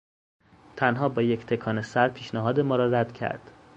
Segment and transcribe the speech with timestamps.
[0.75, 3.51] تنها با یک تکان سر پیشنهاد ما را رد کرد.